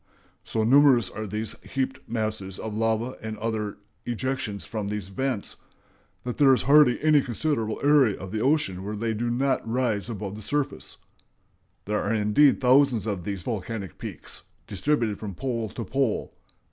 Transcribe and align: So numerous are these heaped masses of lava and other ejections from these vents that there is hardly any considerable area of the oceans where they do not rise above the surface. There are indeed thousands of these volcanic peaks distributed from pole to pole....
So 0.43 0.63
numerous 0.63 1.11
are 1.11 1.27
these 1.27 1.55
heaped 1.61 1.99
masses 2.09 2.57
of 2.57 2.73
lava 2.75 3.17
and 3.21 3.37
other 3.37 3.77
ejections 4.07 4.65
from 4.65 4.89
these 4.89 5.09
vents 5.09 5.57
that 6.23 6.37
there 6.39 6.51
is 6.55 6.63
hardly 6.63 6.99
any 7.03 7.21
considerable 7.21 7.79
area 7.83 8.19
of 8.19 8.31
the 8.31 8.41
oceans 8.41 8.79
where 8.79 8.95
they 8.95 9.13
do 9.13 9.29
not 9.29 9.61
rise 9.67 10.09
above 10.09 10.33
the 10.33 10.41
surface. 10.41 10.97
There 11.85 12.01
are 12.01 12.11
indeed 12.15 12.59
thousands 12.59 13.05
of 13.05 13.25
these 13.25 13.43
volcanic 13.43 13.99
peaks 13.99 14.41
distributed 14.65 15.19
from 15.19 15.35
pole 15.35 15.69
to 15.69 15.85
pole.... 15.85 16.33